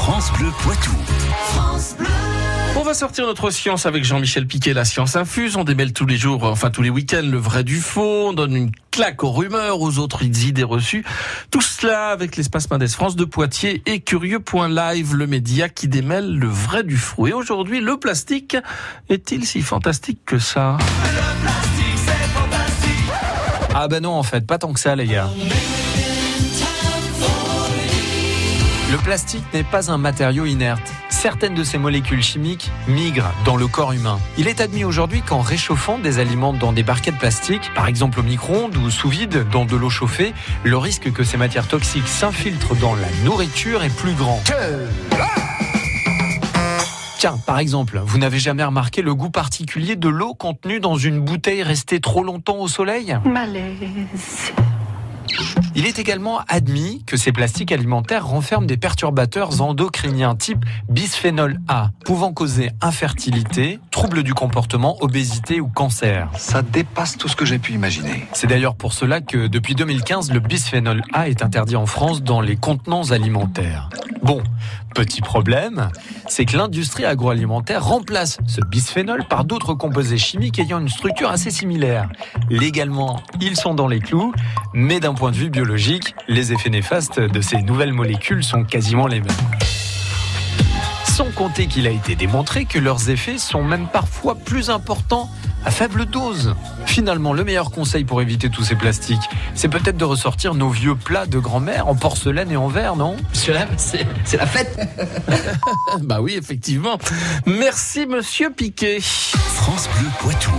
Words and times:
France 0.00 0.32
Bleu 0.32 0.48
Poitou. 0.60 0.92
On 2.74 2.82
va 2.82 2.94
sortir 2.94 3.26
notre 3.26 3.50
science 3.50 3.84
avec 3.84 4.02
Jean-Michel 4.02 4.46
Piquet, 4.46 4.72
la 4.72 4.86
science 4.86 5.14
infuse. 5.14 5.58
On 5.58 5.64
démêle 5.64 5.92
tous 5.92 6.06
les 6.06 6.16
jours, 6.16 6.44
enfin 6.44 6.70
tous 6.70 6.80
les 6.80 6.88
week-ends, 6.88 7.20
le 7.22 7.36
vrai 7.36 7.64
du 7.64 7.76
faux. 7.76 8.28
On 8.28 8.32
donne 8.32 8.56
une 8.56 8.72
claque 8.90 9.22
aux 9.22 9.30
rumeurs, 9.30 9.82
aux 9.82 9.98
autres 9.98 10.22
idées 10.22 10.62
reçues. 10.64 11.04
Tout 11.50 11.60
cela 11.60 12.08
avec 12.08 12.36
l'espace 12.36 12.70
Mendes 12.70 12.88
France 12.88 13.14
de 13.14 13.26
Poitiers 13.26 13.82
et 13.84 14.00
Curieux.live, 14.00 15.14
le 15.14 15.26
média 15.26 15.68
qui 15.68 15.86
démêle 15.86 16.34
le 16.34 16.48
vrai 16.48 16.82
du 16.82 16.96
faux. 16.96 17.26
Et 17.26 17.34
aujourd'hui, 17.34 17.82
le 17.82 17.98
plastique 17.98 18.56
est-il 19.10 19.44
si 19.44 19.60
fantastique 19.60 20.20
que 20.24 20.38
ça? 20.38 20.78
Ah 23.74 23.86
ben 23.86 24.02
non, 24.02 24.12
en 24.12 24.22
fait, 24.22 24.46
pas 24.46 24.56
tant 24.56 24.72
que 24.72 24.80
ça, 24.80 24.96
les 24.96 25.06
gars. 25.06 25.28
Le 25.36 25.79
plastique 29.00 29.44
n'est 29.52 29.64
pas 29.64 29.90
un 29.90 29.98
matériau 29.98 30.44
inerte. 30.44 30.92
Certaines 31.08 31.54
de 31.54 31.64
ces 31.64 31.78
molécules 31.78 32.22
chimiques 32.22 32.70
migrent 32.88 33.32
dans 33.44 33.56
le 33.56 33.66
corps 33.66 33.92
humain. 33.92 34.18
Il 34.38 34.48
est 34.48 34.60
admis 34.60 34.84
aujourd'hui 34.84 35.22
qu'en 35.22 35.40
réchauffant 35.40 35.98
des 35.98 36.18
aliments 36.18 36.52
dans 36.52 36.72
des 36.72 36.82
barquettes 36.82 37.18
plastiques, 37.18 37.70
par 37.74 37.86
exemple 37.86 38.20
au 38.20 38.22
micro-ondes 38.22 38.76
ou 38.76 38.90
sous 38.90 39.08
vide 39.08 39.46
dans 39.50 39.64
de 39.64 39.76
l'eau 39.76 39.90
chauffée, 39.90 40.32
le 40.64 40.76
risque 40.76 41.12
que 41.12 41.24
ces 41.24 41.36
matières 41.36 41.68
toxiques 41.68 42.08
s'infiltrent 42.08 42.76
dans 42.76 42.94
la 42.94 43.08
nourriture 43.24 43.82
est 43.82 43.94
plus 43.94 44.14
grand. 44.14 44.42
Tiens, 47.18 47.38
par 47.46 47.58
exemple, 47.58 48.00
vous 48.02 48.16
n'avez 48.16 48.38
jamais 48.38 48.64
remarqué 48.64 49.02
le 49.02 49.14
goût 49.14 49.28
particulier 49.28 49.96
de 49.96 50.08
l'eau 50.08 50.32
contenue 50.32 50.80
dans 50.80 50.96
une 50.96 51.20
bouteille 51.20 51.62
restée 51.62 52.00
trop 52.00 52.24
longtemps 52.24 52.56
au 52.56 52.68
soleil? 52.68 53.18
Malaise. 53.26 54.52
Il 55.80 55.86
est 55.86 55.98
également 55.98 56.42
admis 56.46 57.02
que 57.06 57.16
ces 57.16 57.32
plastiques 57.32 57.72
alimentaires 57.72 58.26
renferment 58.26 58.66
des 58.66 58.76
perturbateurs 58.76 59.62
endocriniens 59.62 60.36
type 60.36 60.62
bisphénol 60.90 61.58
A, 61.68 61.88
pouvant 62.04 62.34
causer 62.34 62.70
infertilité, 62.82 63.78
troubles 63.90 64.22
du 64.22 64.34
comportement, 64.34 65.02
obésité 65.02 65.58
ou 65.58 65.68
cancer. 65.68 66.28
Ça 66.36 66.60
dépasse 66.60 67.16
tout 67.16 67.28
ce 67.28 67.34
que 67.34 67.46
j'ai 67.46 67.58
pu 67.58 67.72
imaginer. 67.72 68.26
C'est 68.34 68.46
d'ailleurs 68.46 68.74
pour 68.74 68.92
cela 68.92 69.22
que 69.22 69.46
depuis 69.46 69.74
2015, 69.74 70.32
le 70.32 70.40
bisphénol 70.40 71.00
A 71.14 71.30
est 71.30 71.42
interdit 71.42 71.76
en 71.76 71.86
France 71.86 72.22
dans 72.22 72.42
les 72.42 72.56
contenants 72.56 73.10
alimentaires. 73.12 73.88
Bon, 74.22 74.42
petit 74.94 75.22
problème, 75.22 75.88
c'est 76.28 76.44
que 76.44 76.58
l'industrie 76.58 77.06
agroalimentaire 77.06 77.82
remplace 77.82 78.36
ce 78.46 78.60
bisphénol 78.60 79.24
par 79.26 79.46
d'autres 79.46 79.72
composés 79.72 80.18
chimiques 80.18 80.58
ayant 80.58 80.78
une 80.78 80.90
structure 80.90 81.30
assez 81.30 81.50
similaire. 81.50 82.10
Légalement, 82.50 83.22
ils 83.40 83.56
sont 83.56 83.72
dans 83.72 83.88
les 83.88 84.00
clous, 84.00 84.34
mais 84.74 85.00
d'un 85.00 85.14
point 85.14 85.30
de 85.30 85.36
vue 85.36 85.48
biologique, 85.48 85.69
les 86.28 86.52
effets 86.52 86.70
néfastes 86.70 87.20
de 87.20 87.40
ces 87.40 87.62
nouvelles 87.62 87.92
molécules 87.92 88.42
sont 88.42 88.64
quasiment 88.64 89.06
les 89.06 89.20
mêmes. 89.20 89.30
Sans 91.04 91.30
compter 91.30 91.66
qu'il 91.66 91.86
a 91.86 91.90
été 91.90 92.16
démontré 92.16 92.64
que 92.64 92.78
leurs 92.78 93.10
effets 93.10 93.38
sont 93.38 93.62
même 93.62 93.86
parfois 93.86 94.34
plus 94.34 94.70
importants 94.70 95.30
à 95.64 95.70
faible 95.70 96.06
dose. 96.06 96.54
Finalement, 96.86 97.32
le 97.32 97.44
meilleur 97.44 97.70
conseil 97.70 98.04
pour 98.04 98.20
éviter 98.22 98.50
tous 98.50 98.64
ces 98.64 98.74
plastiques, 98.74 99.22
c'est 99.54 99.68
peut-être 99.68 99.96
de 99.96 100.04
ressortir 100.04 100.54
nos 100.54 100.70
vieux 100.70 100.94
plats 100.94 101.26
de 101.26 101.38
grand-mère 101.38 101.86
en 101.88 101.94
porcelaine 101.94 102.50
et 102.50 102.56
en 102.56 102.68
verre, 102.68 102.96
non? 102.96 103.16
Monsieur 103.30 103.52
Lab, 103.52 103.68
c'est 103.76 104.06
c'est 104.24 104.38
la 104.38 104.46
fête 104.46 104.78
Bah 106.02 106.20
oui, 106.20 106.34
effectivement. 106.36 106.98
Merci 107.46 108.06
Monsieur 108.06 108.50
Piquet. 108.50 109.00
France 109.00 109.88
Bleu 109.98 110.08
Poitou. 110.18 110.52